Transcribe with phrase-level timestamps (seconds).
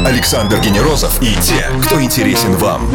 [0.00, 2.90] Александр Генерозов и те, кто интересен вам.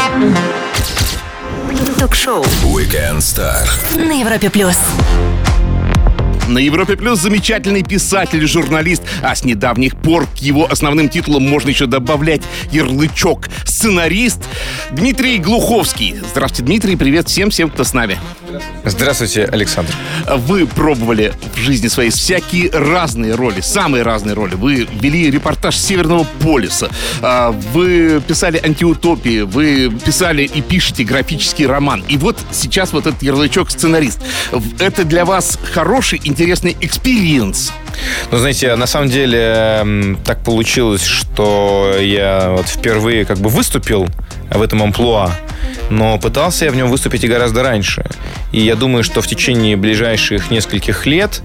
[2.00, 3.66] Ток-шоу Weekend Star.
[3.96, 4.78] на Европе плюс.
[6.48, 11.44] На Европе Плюс замечательный писатель и журналист, а с недавних пор к его основным титулам
[11.44, 12.42] можно еще добавлять
[12.72, 14.42] ярлычок «сценарист»
[14.92, 16.16] Дмитрий Глуховский.
[16.32, 18.18] Здравствуйте, Дмитрий, привет всем-всем, кто с нами.
[18.84, 19.94] Здравствуйте, Александр.
[20.38, 24.56] Вы пробовали в жизни своей всякие разные роли, самые разные роли.
[24.56, 26.90] Вы вели репортаж Северного полюса,
[27.22, 32.04] а, вы писали антиутопии, вы писали и пишете графический роман.
[32.08, 34.22] И вот сейчас вот этот ярлычок «сценарист».
[34.80, 37.72] Это для вас хороший, интересный experience.
[38.32, 44.08] Ну, знаете, на самом деле так получилось, что я вот впервые как бы выступил
[44.50, 45.32] в этом амплуа,
[45.90, 48.06] но пытался я в нем выступить и гораздо раньше.
[48.52, 51.42] И я думаю, что в течение ближайших нескольких лет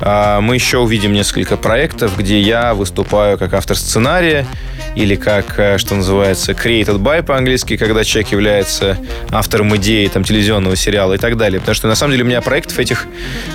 [0.00, 4.46] а, мы еще увидим несколько проектов, где я выступаю как автор сценария
[4.94, 8.98] или как, э, что называется, created by по-английски, когда человек является
[9.30, 11.60] автором идеи там, телевизионного сериала и так далее.
[11.60, 13.06] Потому что, на самом деле, у меня проектов этих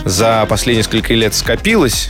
[0.06, 2.09] за последние несколько лет скопилось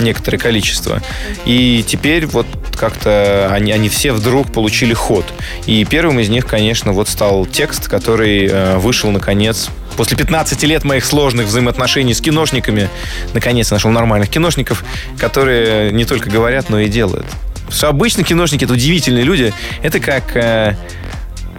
[0.00, 1.00] некоторое количество.
[1.44, 2.46] И теперь вот
[2.76, 5.24] как-то они, они все вдруг получили ход.
[5.66, 10.84] И первым из них, конечно, вот стал текст, который э, вышел, наконец, после 15 лет
[10.84, 12.88] моих сложных взаимоотношений с киношниками,
[13.34, 14.84] наконец нашел нормальных киношников,
[15.18, 17.26] которые не только говорят, но и делают.
[17.54, 19.52] Потому что обычно киношники это удивительные люди.
[19.82, 20.76] Это как э,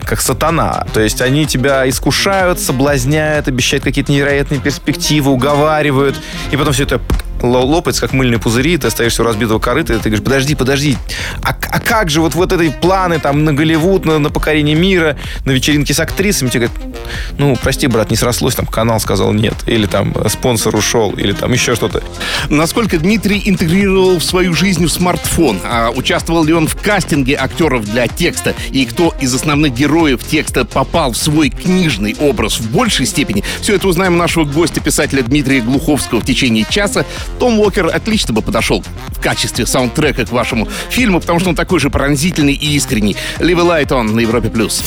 [0.07, 0.85] как сатана.
[0.93, 6.15] То есть они тебя искушают, соблазняют, обещают какие-то невероятные перспективы, уговаривают.
[6.52, 7.02] И потом все это
[7.41, 10.97] лопается, как мыльные пузыри, ты остаешься у разбитого корыта, и ты говоришь, подожди, подожди,
[11.43, 15.17] а, а как же вот, вот этой планы там на Голливуд, на, на покорение мира,
[15.45, 16.49] на вечеринки с актрисами?
[16.49, 16.95] Тебе говорят,
[17.38, 21.53] ну, прости, брат, не срослось, там канал сказал нет, или там спонсор ушел, или там
[21.53, 22.03] еще что-то.
[22.49, 25.59] Насколько Дмитрий интегрировал в свою жизнь смартфон?
[25.63, 28.55] А участвовал ли он в кастинге актеров для текста?
[28.71, 33.43] И кто из основных героев текста попал в свой книжный образ в большей степени?
[33.61, 37.05] Все это узнаем у нашего гостя, писателя Дмитрия Глуховского в течение часа.
[37.39, 41.80] Том Уокер отлично бы подошел в качестве саундтрека к вашему фильму, потому что он такой
[41.80, 43.15] же пронзительный и искренний.
[43.39, 44.49] Live a Light On на Европе+.
[44.49, 44.82] плюс.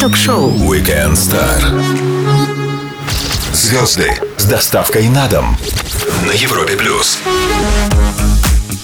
[0.00, 1.62] Ток-шоу Weekend Star.
[3.52, 5.56] Звезды с доставкой на дом
[6.26, 7.18] на Европе плюс.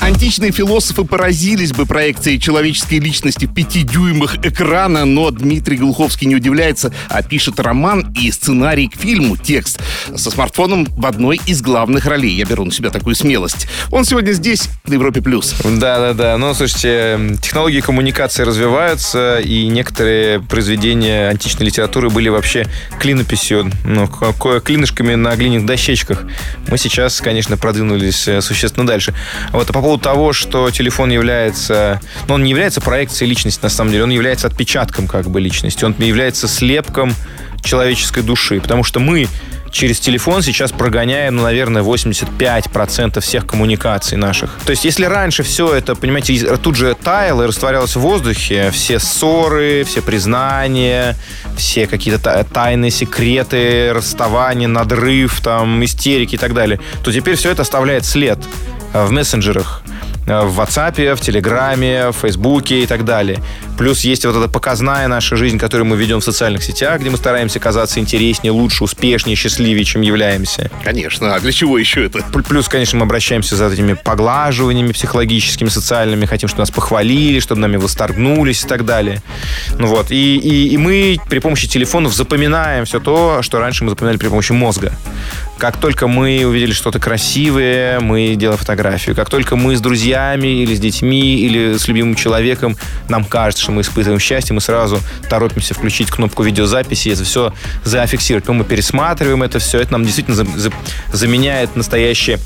[0.08, 6.34] Античные философы поразились бы проекцией человеческой личности в пяти дюймах экрана, но Дмитрий Глуховский не
[6.34, 9.82] удивляется, а пишет роман и сценарий к фильму, текст,
[10.16, 12.32] со смартфоном в одной из главных ролей.
[12.32, 13.68] Я беру на себя такую смелость.
[13.90, 15.20] Он сегодня здесь, на Европе+.
[15.20, 15.54] плюс.
[15.62, 16.38] Да-да-да.
[16.38, 22.66] Ну, слушайте, технологии коммуникации развиваются, и некоторые произведения античной литературы были вообще
[22.98, 24.08] клинописью, ну,
[24.64, 26.22] клинышками на глиняных дощечках.
[26.68, 29.14] Мы сейчас, конечно, продвинулись э, существенно дальше.
[29.52, 32.00] Вот, а по поводу того, что телефон является...
[32.26, 35.84] Ну, он не является проекцией личности, на самом деле, он является отпечатком, как бы, личности.
[35.84, 37.14] Он является слепком
[37.62, 39.28] человеческой души, потому что мы
[39.70, 44.50] через телефон сейчас прогоняем, ну, наверное, 85% всех коммуникаций наших.
[44.64, 48.98] То есть, если раньше все это, понимаете, тут же таяло и растворялось в воздухе, все
[48.98, 51.16] ссоры, все признания,
[51.56, 57.50] все какие-то та- тайные секреты, расставания, надрыв, там, истерики и так далее, то теперь все
[57.50, 58.38] это оставляет след
[58.92, 59.82] э, в мессенджерах,
[60.28, 63.38] в WhatsApp, в Телеграме, в Фейсбуке и так далее.
[63.76, 67.16] Плюс есть вот эта показная наша жизнь, которую мы ведем в социальных сетях, где мы
[67.16, 70.70] стараемся казаться интереснее, лучше, успешнее, счастливее, чем являемся.
[70.84, 72.18] Конечно, а для чего еще это?
[72.18, 77.60] Пл- Плюс, конечно, мы обращаемся за этими поглаживаниями психологическими, социальными, хотим, чтобы нас похвалили, чтобы
[77.60, 79.22] нами восторгнулись и так далее.
[79.78, 80.10] Ну вот.
[80.10, 84.28] И, и, и мы при помощи телефонов запоминаем все то, что раньше мы запоминали при
[84.28, 84.92] помощи мозга.
[85.58, 89.16] Как только мы увидели что-то красивое, мы делаем фотографию.
[89.16, 92.76] Как только мы с друзьями или с детьми или с любимым человеком,
[93.08, 97.52] нам кажется, что мы испытываем счастье, мы сразу торопимся включить кнопку видеозаписи и это все
[97.84, 98.44] зафиксировать.
[98.44, 100.72] Потом мы пересматриваем это все, это нам действительно за- за-
[101.12, 102.38] заменяет настоящее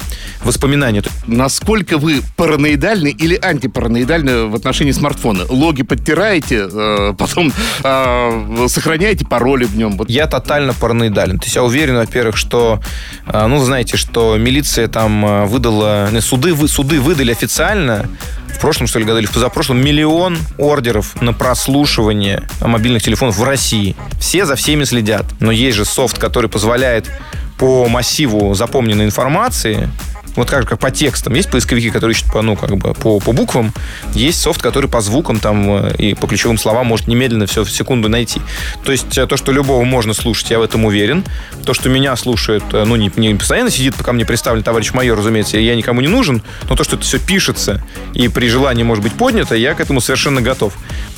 [0.42, 1.02] воспоминание.
[1.26, 5.44] Насколько вы параноидальны или антипараноидальны в отношении смартфона?
[5.48, 7.52] Логи подтираете, э, потом
[7.84, 10.00] э, сохраняете пароли в нем.
[10.08, 11.38] Я тотально параноидален.
[11.38, 12.80] То есть я уверен, во-первых, что,
[13.26, 18.06] ну, знаете, что милиция там э, выдала, не, суды, суды выдали официально
[18.48, 23.44] в прошлом, что ли, году или в позапрошлом миллион ордеров на прослушивание мобильных телефонов в
[23.44, 23.96] России.
[24.20, 25.26] Все за всеми следят.
[25.40, 27.10] Но есть же софт, который позволяет
[27.58, 29.88] по массиву запомненной информации
[30.34, 31.34] Вот как, как по текстам.
[31.34, 33.72] Есть поисковики, которые ищут по, ну, как бы по, по буквам.
[34.14, 37.70] Есть софт, который по звукам там э, и по ключевым словам может немедленно все в
[37.70, 38.40] секунду найти.
[38.84, 41.24] То есть э, то, что любого можно слушать, я в этом уверен.
[41.66, 45.18] То, что меня слушают, э, ну, не, не постоянно сидит, пока мне представлен товарищ майор,
[45.18, 47.84] разумеется, я никому не нужен, но то, что это все пишется
[48.14, 50.72] и при желании может быть поднято, я к этому совершенно готов.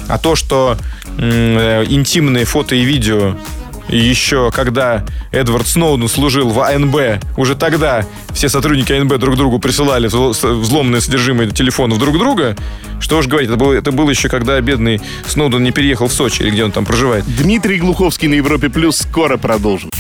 [0.08, 0.76] А то, что
[1.18, 3.36] м- интимные фото и видео
[3.88, 10.06] еще когда Эдвард Сноуден служил в АНБ, уже тогда все сотрудники АНБ друг другу присылали
[10.06, 12.56] взломанное содержимое телефонов друг друга.
[13.00, 16.42] Что уж говорить, это было, это было еще когда бедный Сноуден не переехал в Сочи,
[16.42, 17.24] или где он там проживает.
[17.26, 19.90] Дмитрий Глуховский на Европе Плюс скоро продолжим.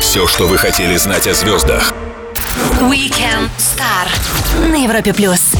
[0.00, 1.94] Все, что вы хотели знать о звездах.
[2.80, 5.52] Weekend Star на Европе Плюс.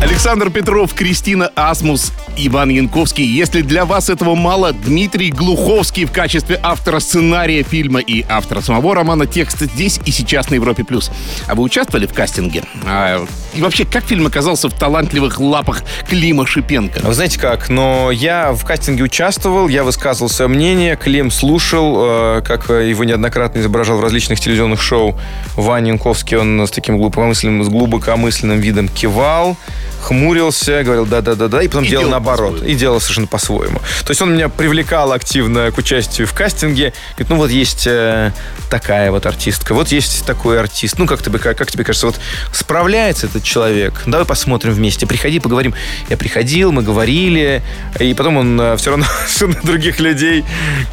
[0.00, 3.24] Александр Петров, Кристина Асмус, Иван Янковский.
[3.24, 8.94] Если для вас этого мало, Дмитрий Глуховский в качестве автора сценария фильма и автора самого
[8.94, 10.84] романа текста здесь и сейчас на Европе+.
[10.84, 11.10] плюс.
[11.48, 12.62] А вы участвовали в кастинге?
[12.86, 17.00] А, и вообще, как фильм оказался в талантливых лапах Клима Шипенко?
[17.02, 22.42] Вы знаете как, но я в кастинге участвовал, я высказывал свое мнение, Клим слушал, э,
[22.42, 25.18] как его неоднократно изображал в различных телевизионных шоу.
[25.56, 29.56] Ваня Янковский, он с таким глубокомысленным, с глубокомысленным видом кивал
[30.02, 32.62] хмурился, говорил да-да-да-да, и потом и делал, делал наоборот.
[32.62, 33.78] И делал совершенно по-своему.
[34.04, 36.92] То есть он меня привлекал активно к участию в кастинге.
[37.12, 38.32] Говорит, ну вот есть э,
[38.70, 40.98] такая вот артистка, вот есть такой артист.
[40.98, 42.20] Ну, как, тебе, как, как тебе кажется, вот
[42.52, 44.02] справляется этот человек?
[44.06, 45.06] Давай посмотрим вместе.
[45.06, 45.74] Приходи, поговорим.
[46.08, 47.62] Я приходил, мы говорили,
[47.98, 49.06] и потом он э, все равно
[49.62, 50.44] других людей,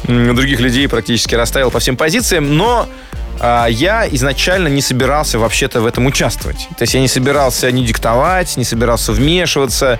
[0.04, 2.88] других людей практически расставил по всем позициям, но
[3.68, 6.68] я изначально не собирался вообще-то в этом участвовать.
[6.76, 9.98] То есть я не собирался не диктовать, не собирался вмешиваться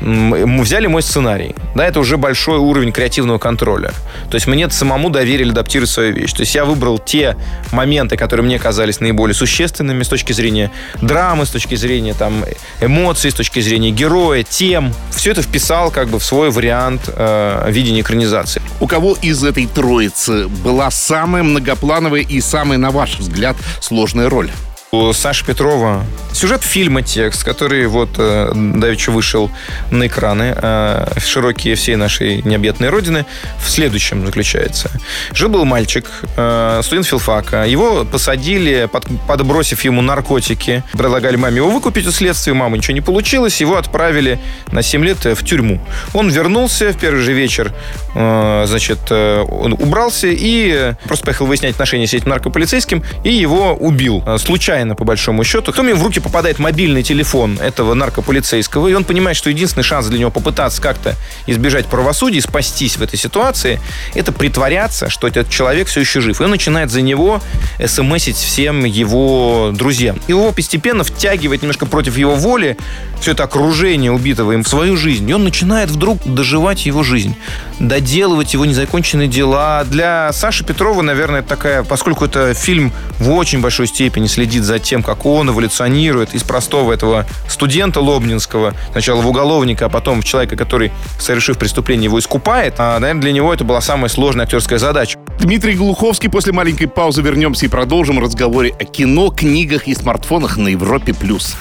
[0.00, 1.54] мы взяли мой сценарий.
[1.74, 3.92] Да, это уже большой уровень креативного контроля.
[4.30, 6.32] То есть мне самому доверили адаптировать свою вещь.
[6.32, 7.36] То есть я выбрал те
[7.72, 12.44] моменты, которые мне казались наиболее существенными с точки зрения драмы, с точки зрения там,
[12.80, 14.92] эмоций, с точки зрения героя, тем.
[15.10, 18.60] Все это вписал как бы в свой вариант э, видения экранизации.
[18.80, 24.50] У кого из этой троицы была самая многоплановая и самая, на ваш взгляд, сложная роль?
[24.94, 29.50] У Саши Петрова сюжет фильма текст, который вот э, давеча вышел
[29.90, 33.24] на экраны э, широкие всей нашей необъятной родины,
[33.58, 34.90] в следующем заключается.
[35.32, 36.06] Жил-был мальчик,
[36.36, 37.64] э, студент филфака.
[37.64, 40.82] Его посадили, под, подбросив ему наркотики.
[40.92, 42.52] Предлагали маме его выкупить у следствия.
[42.52, 43.60] Мама ничего не получилось.
[43.60, 44.38] Его отправили
[44.70, 45.80] на 7 лет в тюрьму.
[46.12, 47.72] Он вернулся в первый же вечер,
[48.14, 53.74] э, значит, э, он убрался и просто поехал выяснять отношения с этим наркополицейским и его
[53.74, 54.22] убил.
[54.26, 55.72] Э, случайно случайно, по большому счету.
[55.72, 60.06] Потом ему в руки попадает мобильный телефон этого наркополицейского, и он понимает, что единственный шанс
[60.06, 61.14] для него попытаться как-то
[61.46, 63.80] избежать правосудия, спастись в этой ситуации,
[64.14, 66.40] это притворяться, что этот человек все еще жив.
[66.40, 67.40] И он начинает за него
[67.86, 70.16] смсить всем его друзьям.
[70.28, 72.76] Его постепенно втягивает немножко против его воли
[73.20, 75.28] все это окружение убитого им в свою жизнь.
[75.30, 77.34] И он начинает вдруг доживать его жизнь,
[77.78, 79.84] доделывать его незаконченные дела.
[79.84, 84.80] Для Саши Петрова, наверное, такая, поскольку это фильм в очень большой степени следит за за
[84.80, 90.24] тем, как он эволюционирует из простого этого студента лобнинского, сначала в уголовника, а потом в
[90.24, 90.90] человека, который,
[91.20, 92.74] совершив преступление, его искупает.
[92.78, 95.16] А, наверное, для него это была самая сложная актерская задача.
[95.38, 96.28] Дмитрий Глуховский.
[96.28, 101.14] После маленькой паузы вернемся и продолжим разговоры о кино, книгах и смартфонах на Европе+.
[101.14, 101.54] плюс.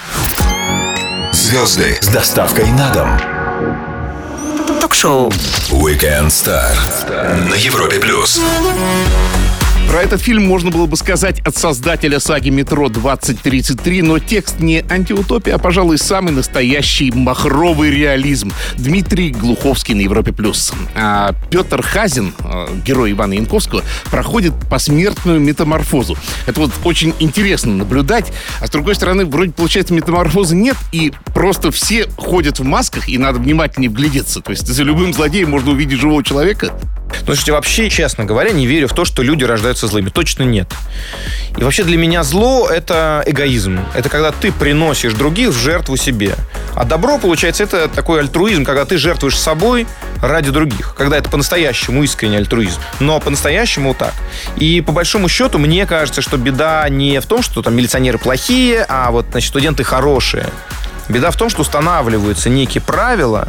[1.31, 4.79] Звезды с доставкой на дом.
[4.81, 5.29] Ток-шоу.
[5.69, 6.73] Weekend Star
[7.47, 7.99] на Европе+.
[7.99, 8.41] плюс.
[9.89, 14.83] Про этот фильм можно было бы сказать от создателя саги «Метро 2033», но текст не
[14.89, 18.51] антиутопия, а, пожалуй, самый настоящий махровый реализм.
[18.75, 20.31] Дмитрий Глуховский на Европе+.
[20.31, 20.73] плюс.
[20.95, 26.17] А Петр Хазин, э, герой Ивана Янковского, проходит посмертную метаморфозу.
[26.47, 31.71] Это вот очень интересно наблюдать, а с другой стороны, вроде, получается, метаморфозы нет, и просто
[31.71, 34.41] все ходят в масках, и надо внимательнее вглядеться.
[34.41, 36.73] То есть за любым злодеем можно увидеть живого человека,
[37.25, 40.09] слушайте, вообще, честно говоря, не верю в то, что люди рождаются злыми.
[40.09, 40.67] Точно нет.
[41.57, 43.79] И вообще для меня зло— это эгоизм.
[43.93, 46.35] Это когда ты приносишь других в жертву себе.
[46.75, 49.85] А добро, получается, это такой альтруизм, когда ты жертвуешь собой
[50.21, 50.95] ради других.
[50.95, 52.79] Когда это по-настоящему искренний альтруизм.
[52.99, 54.13] Но по-настоящему так.
[54.55, 58.85] И по большому счету, мне кажется, что беда не в том, что там милиционеры плохие,
[58.87, 60.47] а вот, значит, студенты хорошие.
[61.09, 63.47] Беда в том, что устанавливаются некие правила,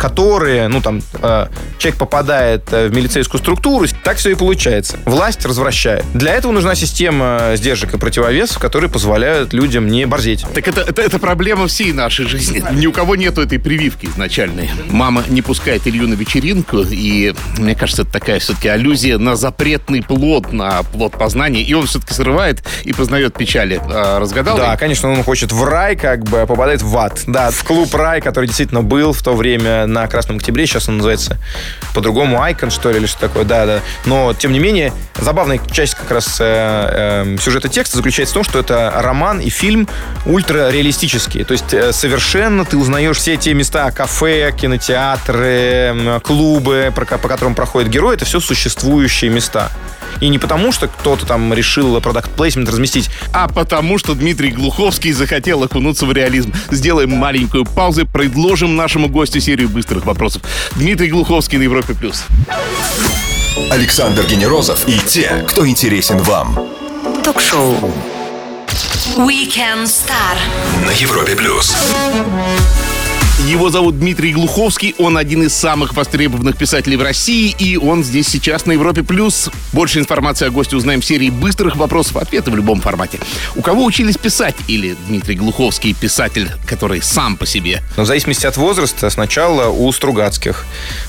[0.00, 4.98] которые, ну, там, э, человек попадает э, в милицейскую структуру, так все и получается.
[5.04, 6.04] Власть развращает.
[6.14, 10.46] Для этого нужна система сдержек и противовесов, которые позволяют людям не борзеть.
[10.54, 12.64] Так это, это, это проблема всей нашей жизни.
[12.72, 14.70] Ни у кого нету этой прививки изначальной.
[14.88, 20.02] Мама не пускает Илью на вечеринку, и мне кажется, это такая все-таки аллюзия на запретный
[20.02, 23.82] плод, на плод познания, и он все-таки срывает и познает печали.
[23.84, 24.56] А, разгадал?
[24.56, 24.78] Да, ли?
[24.78, 27.20] конечно, он хочет в рай, как бы, а попадает в ад.
[27.26, 30.98] Да, в клуб рай, который действительно был в то время на Красном Октябре, сейчас он
[30.98, 31.38] называется
[31.94, 33.80] по-другому Айкон, что ли, или что такое, да, да.
[34.06, 38.44] Но, тем не менее, забавная часть как раз э, э, сюжета текста заключается в том,
[38.44, 39.88] что это роман и фильм
[40.26, 41.44] ультрареалистические.
[41.44, 47.90] То есть э, совершенно ты узнаешь все те места, кафе, кинотеатры, клубы, по которым проходит
[47.90, 49.70] герой, это все существующие места.
[50.20, 55.12] И не потому, что кто-то там решил продукт плейсмент разместить, а потому, что Дмитрий Глуховский
[55.12, 56.52] захотел окунуться в реализм.
[56.70, 60.42] Сделаем маленькую паузу, предложим нашему гостю серию быстрых вопросов.
[60.76, 61.94] Дмитрий Глуховский на Европе+.
[61.94, 62.24] плюс.
[63.70, 66.58] Александр Генерозов и те, кто интересен вам.
[67.24, 67.76] Ток-шоу
[69.16, 70.36] Weekend Star
[70.84, 71.34] на Европе+.
[71.36, 71.76] плюс.
[73.48, 78.28] Его зовут Дмитрий Глуховский, он один из самых востребованных писателей в России, и он здесь
[78.28, 79.02] сейчас на Европе+.
[79.02, 79.48] плюс.
[79.72, 83.18] Больше информации о госте узнаем в серии быстрых вопросов, ответы в любом формате.
[83.56, 84.54] У кого учились писать?
[84.68, 87.82] Или Дмитрий Глуховский писатель, который сам по себе?
[87.96, 90.66] Но в зависимости от возраста, сначала у Стругацких,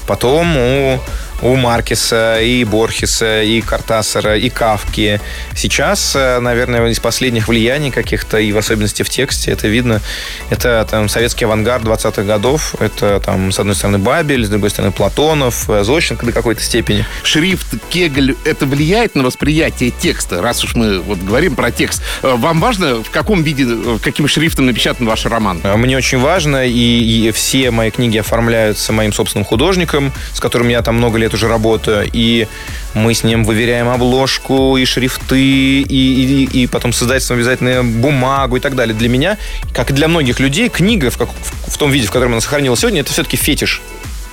[0.08, 1.00] потом у
[1.42, 5.20] у Маркеса, и Борхеса, и Картасара, и Кавки.
[5.56, 10.02] Сейчас, э, наверное, из последних влияний каких-то, и в особенности в тексте, это видно,
[10.50, 12.76] это там советский авангард 20-х годов.
[12.80, 17.06] Это там, с одной стороны, Бабель, с другой стороны, Платонов, э, Зощенко до какой-то степени.
[17.24, 20.42] Шрифт Кегль, это влияет на восприятие текста?
[20.42, 22.04] Раз уж мы вот говорим про текст.
[22.22, 23.68] Э, вам важно, в каком виде,
[24.04, 25.62] каким шрифтом напечатан ваш роман?
[25.64, 30.82] Мне очень важно, и, и все мои книги оформляются моим собственным художником, с которым я
[30.82, 32.48] там много лет лет уже работаю, и
[32.94, 38.60] мы с ним выверяем обложку и шрифты, и, и, и потом создательством обязательно бумагу и
[38.60, 38.96] так далее.
[38.96, 39.38] Для меня,
[39.74, 41.30] как и для многих людей, книга в, как,
[41.68, 43.82] в том виде, в котором она сохранилась сегодня, это все-таки фетиш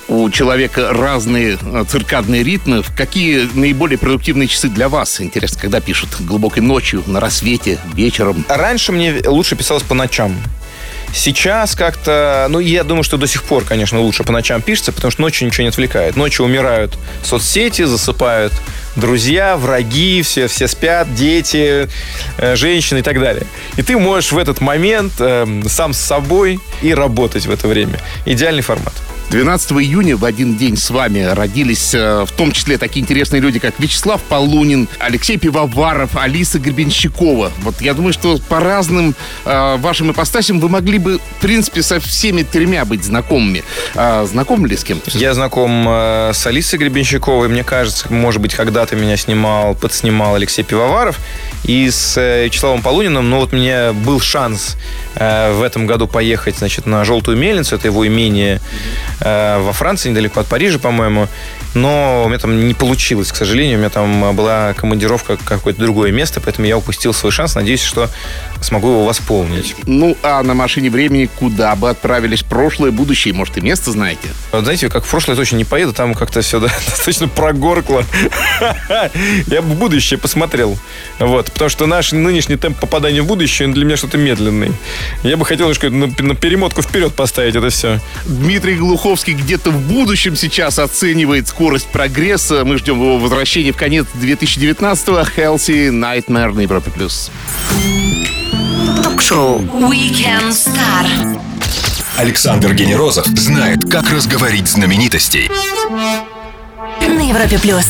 [0.09, 2.83] у человека разные э, циркадные ритмы.
[2.97, 5.21] Какие наиболее продуктивные часы для вас?
[5.21, 6.09] Интересно, когда пишут?
[6.21, 8.43] Глубокой ночью, на рассвете, вечером?
[8.49, 10.35] Раньше мне лучше писалось по ночам.
[11.15, 15.11] Сейчас как-то, ну, я думаю, что до сих пор, конечно, лучше по ночам пишется, потому
[15.11, 16.17] что ночью ничего не отвлекает.
[16.17, 18.53] Ночью умирают соцсети, засыпают
[18.97, 21.89] друзья, враги, все, все спят, дети,
[22.39, 23.47] э, женщины и так далее.
[23.77, 27.99] И ты можешь в этот момент э, сам с собой и работать в это время.
[28.27, 28.95] Идеальный формат.
[29.31, 33.59] 12 июня в один день с вами родились э, в том числе такие интересные люди,
[33.59, 37.53] как Вячеслав Полунин, Алексей Пивоваров, Алиса Гребенщикова.
[37.61, 42.01] Вот я думаю, что по разным э, вашим ипостасям вы могли бы, в принципе, со
[42.01, 43.65] всеми тремя быть знакомыми.
[43.95, 45.11] Э, знакомы ли с кем-то?
[45.19, 47.49] Я знаком э, с Алисой Гребенщиковой.
[47.49, 51.19] Мне кажется, может быть, когда-то меня снимал, подснимал Алексей Пивоваров.
[51.65, 54.79] И с э, Вячеславом Полуниным, ну вот мне был шанс
[55.17, 58.63] э, в этом году поехать, значит, на Желтую мельницу, это его имение
[59.21, 61.29] во Франции, недалеко от Парижа, по-моему.
[61.75, 63.77] Но у меня там не получилось, к сожалению.
[63.77, 67.55] У меня там была командировка в какое-то другое место, поэтому я упустил свой шанс.
[67.55, 68.09] Надеюсь, что
[68.61, 69.75] смогу его восполнить.
[69.87, 72.43] Ну, а на машине времени куда бы отправились?
[72.43, 74.29] Прошлое, будущее, может, и место знаете?
[74.53, 78.05] Вот знаете, как в прошлое точно не поеду, там как-то все да, достаточно прогоркло.
[79.47, 80.79] Я бы будущее посмотрел.
[81.19, 84.73] Вот, потому что наш нынешний темп попадания в будущее для меня что-то медленный.
[85.23, 88.01] Я бы хотел немножко на, на перемотку вперед поставить это все.
[88.25, 92.65] Дмитрий Глуховский где-то в будущем сейчас оценивает скорость прогресса.
[92.65, 95.19] Мы ждем его возвращения в конец 2019-го.
[95.37, 96.89] Healthy Nightmare на Европе+.
[96.89, 97.33] плюс.
[99.03, 101.41] Ток-шоу Weekend Star.
[102.17, 105.51] Александр Генерозов знает, как разговорить знаменитостей.
[107.01, 107.59] На Европе+.
[107.59, 107.87] плюс.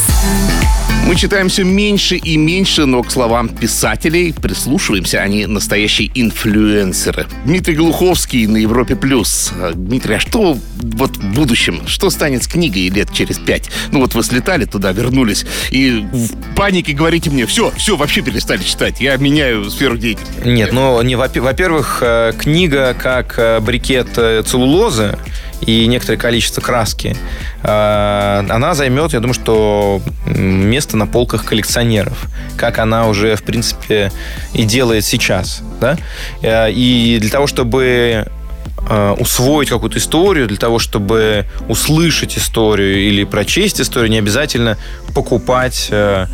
[1.08, 7.26] Мы читаем все меньше и меньше, но к словам писателей прислушиваемся, они настоящие инфлюенсеры.
[7.46, 8.94] Дмитрий Глуховский на Европе+.
[8.94, 9.50] плюс.
[9.72, 11.80] Дмитрий, а что вот в будущем?
[11.86, 13.70] Что станет с книгой лет через пять?
[13.90, 18.62] Ну вот вы слетали туда, вернулись, и в панике говорите мне, все, все, вообще перестали
[18.62, 20.46] читать, я меняю сферу деятельности.
[20.46, 25.16] Нет, ну, не, во-первых, э, книга как э, брикет э, целлулозы,
[25.60, 27.16] и некоторое количество краски,
[27.62, 34.12] она займет, я думаю, что место на полках коллекционеров, как она уже, в принципе,
[34.54, 35.62] и делает сейчас.
[35.80, 35.98] Да?
[36.42, 38.26] И для того, чтобы э,
[39.18, 44.78] усвоить какую-то историю, для того, чтобы услышать историю или прочесть историю, не обязательно
[45.14, 46.26] покупать э,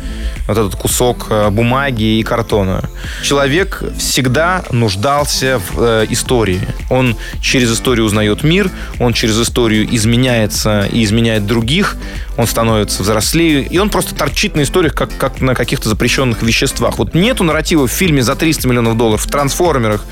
[0.47, 2.89] вот этот кусок э, бумаги и картона.
[3.23, 6.61] Человек всегда нуждался в э, истории.
[6.89, 11.97] Он через историю узнает мир, он через историю изменяется и изменяет других,
[12.37, 16.99] он становится взрослее, и он просто торчит на историях, как, как на каких-то запрещенных веществах.
[16.99, 20.03] Вот нету нарратива в фильме за 300 миллионов долларов, в «Трансформерах».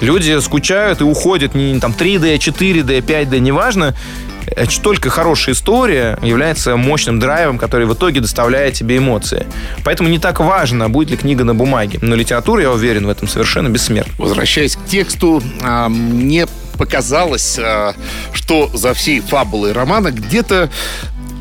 [0.00, 3.94] Люди скучают и уходят, не там 3D, 4D, 5D, неважно,
[4.82, 9.46] только хорошая история является мощным драйвом, который в итоге доставляет тебе эмоции.
[9.84, 11.98] Поэтому не так важно, будет ли книга на бумаге.
[12.02, 14.12] Но литература, я уверен, в этом совершенно бессмертна.
[14.18, 16.46] Возвращаясь к тексту, а, мне
[16.78, 17.94] показалось, а,
[18.32, 20.70] что за всей фабулой романа где-то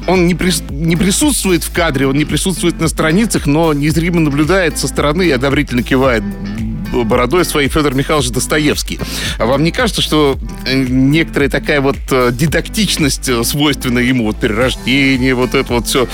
[0.07, 4.77] он не, прис, не присутствует в кадре, он не присутствует на страницах, но незримо наблюдает
[4.77, 6.23] со стороны и одобрительно кивает
[6.91, 8.99] бородой своей Федор Михайлович Достоевский.
[9.37, 14.39] А вам не кажется, что э, некоторая такая вот э, дидактичность э, свойственна ему, вот
[14.39, 16.07] перерождение, вот это вот все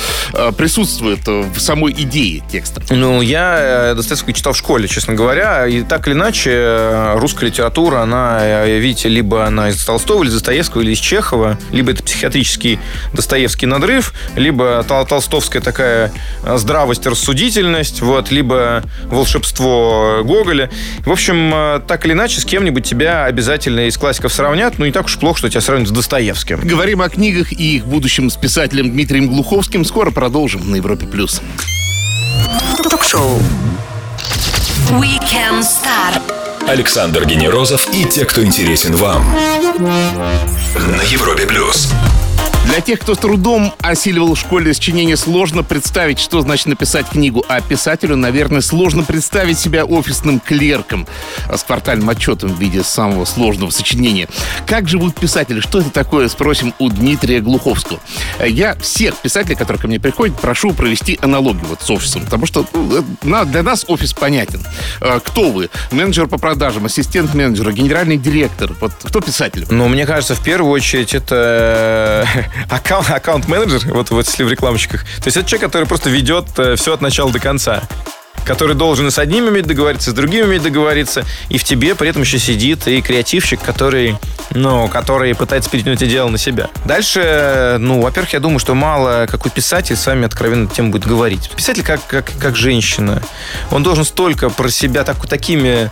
[0.58, 2.82] присутствует в самой идее текста?
[2.90, 8.66] Ну, я Достоевского читал в школе, честно говоря, и так или иначе русская литература, она,
[8.66, 12.80] видите, либо она из Толстого, или из Достоевского, или из Чехова, либо это психиатрический
[13.14, 16.12] Достоевский надрыв, либо тол толстовская такая
[16.44, 20.61] здравость, рассудительность, вот, либо волшебство Гоголя.
[21.06, 24.76] В общем, э, так или иначе, с кем-нибудь тебя обязательно из классиков сравнят.
[24.78, 26.60] Ну, не так уж плохо, что тебя сравнивают с Достоевским.
[26.62, 29.86] Говорим о книгах и их будущем с писателем Дмитрием Глуховским.
[29.86, 31.06] Скоро продолжим на Европе+.
[31.06, 31.42] плюс.
[32.84, 33.40] Ток-шоу.
[36.68, 39.26] Александр Генерозов и те, кто интересен вам.
[39.80, 41.46] На Европе+.
[41.46, 41.92] плюс.
[42.66, 47.44] Для тех, кто с трудом осиливал в школе сочинение, сложно представить, что значит написать книгу.
[47.50, 51.08] А писателю, наверное, сложно представить себя офисным клерком
[51.54, 54.30] с квартальным отчетом в виде самого сложного сочинения.
[54.68, 55.60] Как живут писатели?
[55.60, 56.30] Что это такое?
[56.30, 58.00] Спросим у Дмитрия Глуховского.
[58.46, 62.24] Я всех писателей, которые ко мне приходят, прошу провести аналогию вот с офисом.
[62.24, 62.66] Потому что
[63.24, 64.64] ну, для нас офис понятен.
[65.02, 65.70] А кто вы?
[65.92, 68.74] Менеджер по продажам, ассистент менеджера, генеральный директор.
[68.80, 69.66] Вот кто писатель?
[69.70, 72.28] Ну, мне кажется, в первую очередь это
[72.70, 75.04] аккаунт, аккаунт-менеджер, вот, вот если в рекламщиках.
[75.04, 77.84] То есть это человек, который просто ведет э, все от начала до конца
[78.46, 81.96] который должен и с одними уметь договориться, и с другими уметь договориться, и в тебе
[81.96, 84.18] при этом еще сидит и креативщик, который,
[84.52, 86.70] ну, который пытается перетянуть дело на себя.
[86.86, 91.50] Дальше, ну, во-первых, я думаю, что мало какой писатель с вами откровенно тем будет говорить.
[91.56, 93.22] Писатель как, как, как женщина.
[93.72, 95.92] Он должен столько про себя так, такими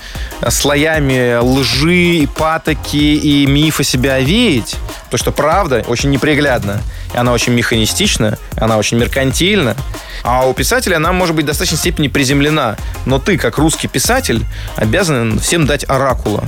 [0.49, 6.81] слоями лжи, патоки и мифа себя овеять, потому что правда очень неприглядна,
[7.13, 9.75] она очень механистична, она очень меркантильна,
[10.23, 12.77] а у писателя она может быть в достаточной степени приземлена.
[13.05, 16.43] Но ты, как русский писатель, обязан всем дать оракула.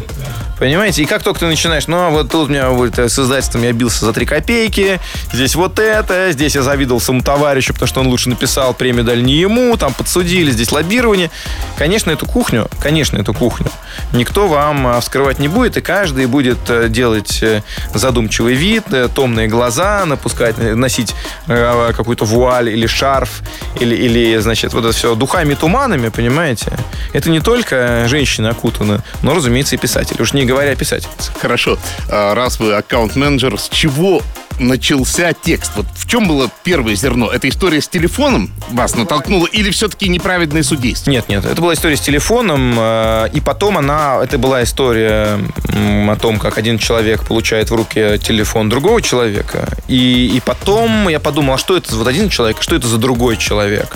[0.61, 1.01] Понимаете?
[1.01, 3.71] И как только ты начинаешь, ну, а вот тут у меня вот, с издательством я
[3.71, 4.99] бился за три копейки,
[5.33, 9.23] здесь вот это, здесь я завидовал своему товарищу, потому что он лучше написал, премию дали
[9.23, 11.31] не ему, там подсудили, здесь лоббирование.
[11.79, 13.71] Конечно, эту кухню, конечно, эту кухню
[14.13, 17.61] никто вам а, вскрывать не будет, и каждый будет э, делать э,
[17.93, 21.13] задумчивый вид, э, томные глаза, напускать, носить
[21.47, 23.41] какую-то вуаль или шарф,
[23.79, 26.71] или, или значит, вот это все духами и туманами, понимаете?
[27.13, 30.21] Это не только женщины окутаны, но, разумеется, и писатели.
[30.21, 31.31] Уж не говоря писательнице.
[31.39, 31.77] Хорошо.
[32.09, 34.21] А, раз вы аккаунт-менеджер, с чего
[34.59, 35.71] начался текст?
[35.77, 37.31] Вот в чем было первое зерно?
[37.31, 41.09] Эта история с телефоном вас натолкнула или все-таки неправедное судейство?
[41.09, 46.15] Нет, нет, это была история с телефоном, э, и потом она, это была история о
[46.17, 51.55] том, как один человек получает в руки телефон другого человека, и, и потом я подумал,
[51.55, 53.95] а что это вот один человек, а что это за другой человек?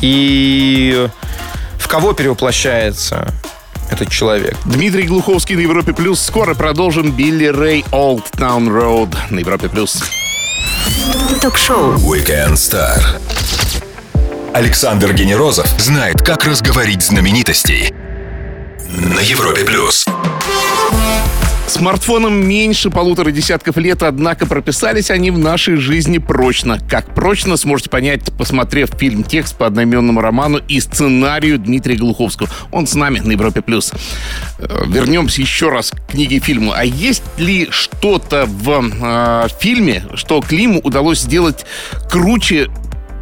[0.00, 1.08] И
[1.78, 3.34] в кого перевоплощается
[3.90, 4.56] этот человек.
[4.64, 6.20] Дмитрий Глуховский на Европе Плюс.
[6.20, 10.02] Скоро продолжим Билли Рэй Old Town Road на Европе Плюс.
[11.40, 11.94] Ток-шоу.
[11.94, 13.00] Weekend Star.
[14.54, 17.92] Александр Генерозов знает, как разговорить знаменитостей.
[18.88, 20.06] На Европе Плюс.
[21.66, 26.78] Смартфонам меньше полутора десятков лет, однако прописались они в нашей жизни прочно.
[26.88, 32.48] Как прочно, сможете понять, посмотрев фильм «Текст» по одноименному роману и сценарию Дмитрия Глуховского.
[32.70, 33.62] Он с нами на Европе+.
[33.62, 33.92] плюс.
[34.58, 36.72] Э, вернемся еще раз к книге и фильму.
[36.72, 41.66] А есть ли что-то в э, фильме, что Климу удалось сделать
[42.08, 42.70] круче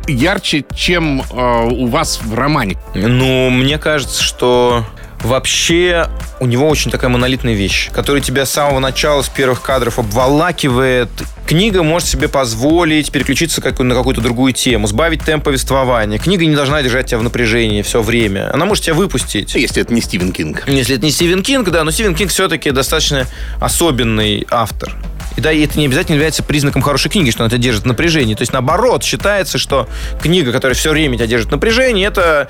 [0.06, 2.76] ярче, чем э, у вас в романе?
[2.94, 4.84] Ну, мне кажется, что
[5.22, 6.08] вообще
[6.40, 11.08] у него очень такая монолитная вещь, которая тебя с самого начала, с первых кадров обволакивает.
[11.46, 16.18] Книга может себе позволить переключиться на какую-то другую тему, сбавить темп повествования.
[16.18, 18.52] Книга не должна держать тебя в напряжении все время.
[18.52, 19.54] Она может тебя выпустить.
[19.54, 20.66] Если это не Стивен Кинг.
[20.66, 23.26] Если это не Стивен Кинг, да, но Стивен Кинг все-таки достаточно
[23.60, 24.96] особенный автор.
[25.36, 27.86] И да, и это не обязательно является признаком хорошей книги, что она тебя держит в
[27.86, 28.34] напряжении.
[28.34, 29.88] То есть, наоборот, считается, что
[30.20, 32.48] книга, которая все время тебя держит в напряжении, это,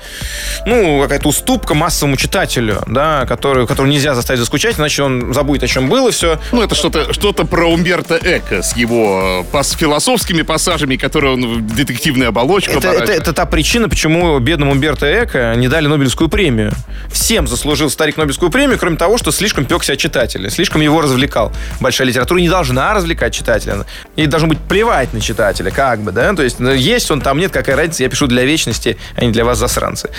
[0.65, 5.67] ну, какая-то уступка массовому читателю, да, который, которого нельзя заставить заскучать, иначе он забудет, о
[5.67, 6.39] чем было, все.
[6.51, 11.57] Ну, это что-то что про Умберто Эко с его э, пас философскими пассажами, которые он
[11.57, 16.29] в детективную оболочку это, это, это та причина, почему бедному Умберто Эко не дали Нобелевскую
[16.29, 16.71] премию.
[17.11, 21.51] Всем заслужил старик Нобелевскую премию, кроме того, что слишком пекся о читателе, слишком его развлекал.
[21.79, 23.85] Большая литература не должна должна развлекать читателя.
[24.15, 26.33] И должно быть плевать на читателя, как бы, да?
[26.33, 29.31] То есть, ну, есть он там, нет, какая разница, я пишу для вечности, а не
[29.31, 30.09] для вас, засранцы.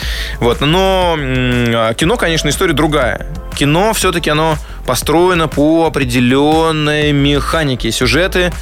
[0.40, 0.60] Вот.
[0.60, 1.16] Но
[1.96, 3.26] кино, конечно, история другая.
[3.54, 7.92] Кино все-таки оно построено по определенной механике.
[7.92, 8.52] Сюжеты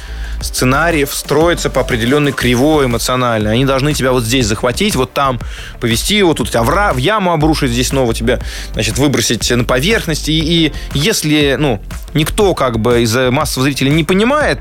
[0.41, 3.51] сценариев строятся по определенной кривой эмоционально.
[3.51, 5.39] Они должны тебя вот здесь захватить, вот там
[5.79, 8.39] повести, вот тут тебя в, в яму обрушить, здесь снова тебя,
[8.73, 10.29] значит, выбросить на поверхность.
[10.29, 11.81] И, и если, ну,
[12.13, 14.59] никто как бы из массовых зрителей не понимает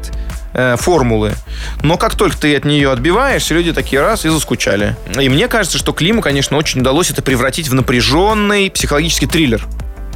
[0.52, 1.34] э, формулы,
[1.82, 4.96] но как только ты от нее отбиваешься, люди такие раз и заскучали.
[5.18, 9.66] И мне кажется, что Климу, конечно, очень удалось это превратить в напряженный психологический триллер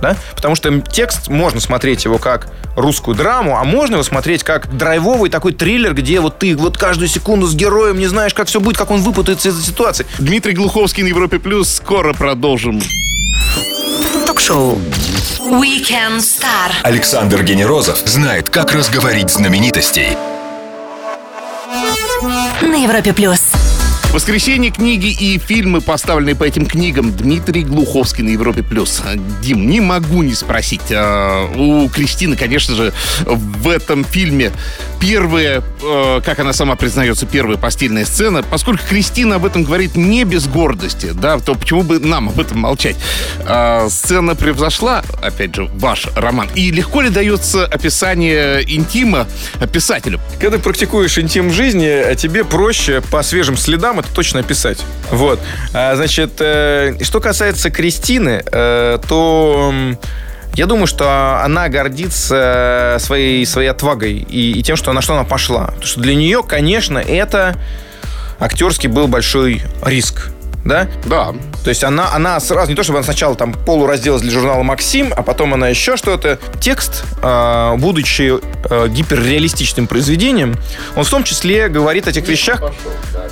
[0.01, 0.17] да?
[0.35, 5.31] Потому что текст, можно смотреть его как русскую драму, а можно его смотреть как драйвовый
[5.31, 8.77] такой триллер, где вот ты вот каждую секунду с героем не знаешь, как все будет,
[8.77, 10.07] как он выпутается из этой ситуации.
[10.19, 11.69] Дмитрий Глуховский на Европе Плюс.
[11.69, 12.81] Скоро продолжим.
[14.27, 14.79] Ток-шоу
[15.41, 16.73] Weekend Star.
[16.83, 20.17] Александр Генерозов знает, как разговорить знаменитостей.
[22.63, 23.58] На Европе Плюс.
[24.13, 27.13] Воскресенье книги и фильмы, поставленные по этим книгам.
[27.15, 28.63] Дмитрий Глуховский на Европе+.
[28.63, 29.03] плюс.
[29.43, 30.81] Дим, не могу не спросить.
[30.91, 32.95] А, у Кристины, конечно же,
[33.27, 34.51] в этом фильме
[34.99, 38.43] первая, э, как она сама признается, первая постельная сцена.
[38.43, 42.59] Поскольку Кристина об этом говорит не без гордости, да, то почему бы нам об этом
[42.61, 42.97] молчать?
[43.47, 46.49] А, сцена превзошла, опять же, ваш роман.
[46.55, 49.27] И легко ли дается описание интима
[49.71, 50.19] писателю?
[50.41, 54.79] Когда практикуешь интим в жизни, тебе проще по свежим следам это точно описать.
[55.11, 55.41] Вот.
[55.73, 59.73] А, значит, э, что касается Кристины, э, то...
[60.55, 65.23] Я думаю, что она гордится своей, своей отвагой и, и тем, что на что она
[65.23, 65.67] пошла.
[65.67, 67.55] Потому что для нее, конечно, это
[68.41, 70.33] актерский был большой риск
[70.69, 70.89] да?
[71.07, 71.35] Да.
[71.65, 75.13] То есть она, она сразу, не то чтобы она сначала там полуразделась для журнала «Максим»,
[75.17, 76.39] а потом она еще что-то.
[76.61, 78.39] Текст, э, будучи
[78.71, 80.55] э, гиперреалистичным произведением,
[80.95, 82.63] он в том числе говорит о тех вещах,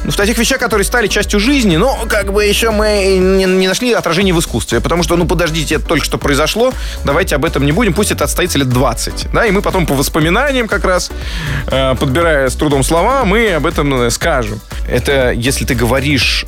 [0.04, 3.68] ну, в тех вещах, которые стали частью жизни, но как бы еще мы не, не
[3.68, 6.72] нашли отражения в искусстве, потому что, ну, подождите, это только что произошло,
[7.04, 9.94] давайте об этом не будем, пусть это отстоится лет 20, да, и мы потом по
[9.94, 11.10] воспоминаниям как раз,
[11.66, 14.60] э, подбирая с трудом слова, мы об этом э, скажем.
[14.88, 16.46] Это если ты говоришь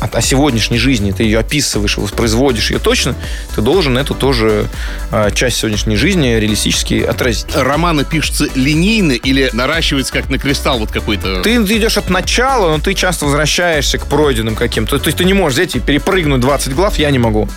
[0.00, 3.14] о, сегодняшней жизни, ты ее описываешь, воспроизводишь ее точно,
[3.54, 4.66] ты должен эту тоже
[5.10, 7.46] э, часть сегодняшней жизни реалистически отразить.
[7.54, 11.42] Романы пишутся линейно или наращивается как на кристалл вот какой-то?
[11.42, 14.98] Ты, ты идешь от начала, но ты часто возвращаешься к пройденным каким-то.
[14.98, 17.48] То есть ты не можешь взять и перепрыгнуть 20 глав, я не могу.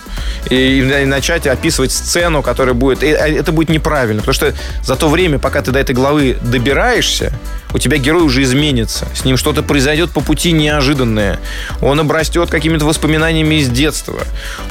[0.50, 3.02] И, и начать описывать сцену, которая будет...
[3.02, 6.36] И, а, это будет неправильно, потому что за то время, пока ты до этой главы
[6.42, 7.32] добираешься,
[7.74, 9.06] у тебя герой уже изменится.
[9.14, 11.38] С ним что-то произойдет по пути неожиданное.
[11.80, 14.20] Он обрастет какими-то воспоминаниями из детства.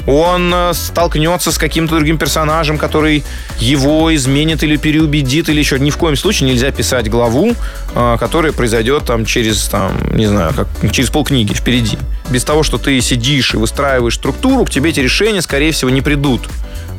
[0.06, 3.24] Он э, столкнется с каким-то другим персонажем, который
[3.58, 5.78] его изменит или переубедит, или еще.
[5.78, 7.54] Ни в коем случае нельзя писать главу,
[7.94, 11.98] э, которая произойдет там через, там, не знаю, как, через полкниги впереди.
[12.30, 16.02] Без того, что ты сидишь и выстраиваешь структуру, к тебе эти решения, скорее всего, не
[16.02, 16.48] придут.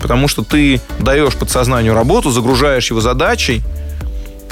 [0.02, 3.64] Потому что ты даешь подсознанию работу, загружаешь его задачей,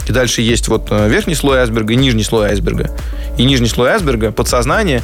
[0.08, 2.92] и дальше есть вот э, верхний слой айсберга и нижний слой айсберга.
[3.38, 5.02] И нижний слой айсберга, подсознание,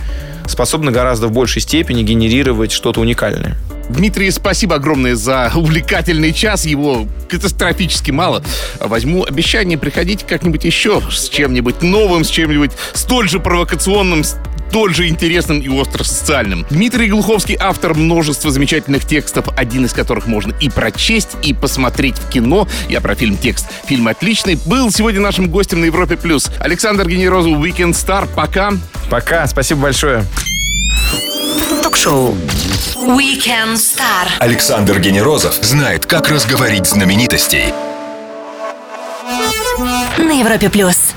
[0.47, 3.57] способно гораздо в большей степени генерировать что-то уникальное.
[3.89, 6.65] Дмитрий, спасибо огромное за увлекательный час.
[6.65, 8.43] Его катастрофически мало.
[8.79, 14.23] Возьму обещание приходить как-нибудь еще с чем-нибудь новым, с чем-нибудь столь же провокационным,
[14.69, 16.65] столь же интересным и остро-социальным.
[16.69, 22.29] Дмитрий Глуховский автор множества замечательных текстов, один из которых можно и прочесть, и посмотреть в
[22.29, 22.67] кино.
[22.89, 23.65] Я про фильм «Текст».
[23.85, 24.55] Фильм отличный.
[24.65, 26.17] Был сегодня нашим гостем на Европе+.
[26.17, 26.49] плюс.
[26.59, 28.27] Александр Генерозов, Weekend Star.
[28.35, 28.73] Пока.
[29.09, 29.47] Пока.
[29.47, 30.23] Спасибо большое.
[31.81, 32.35] Ток-шоу
[32.95, 34.27] Weekend Star.
[34.39, 37.73] Александр Генерозов знает, как разговорить знаменитостей.
[40.17, 40.69] На Европе+.
[40.69, 41.13] плюс.